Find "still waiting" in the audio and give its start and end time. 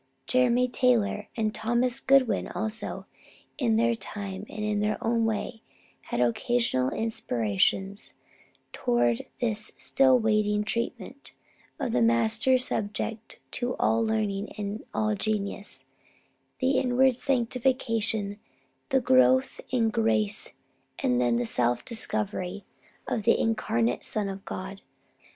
9.77-10.63